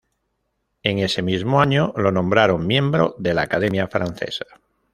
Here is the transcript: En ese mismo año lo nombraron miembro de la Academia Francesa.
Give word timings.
En 0.81 0.97
ese 0.97 1.21
mismo 1.21 1.61
año 1.61 1.93
lo 1.95 2.11
nombraron 2.11 2.65
miembro 2.65 3.13
de 3.19 3.35
la 3.35 3.43
Academia 3.43 3.87
Francesa. 3.87 4.47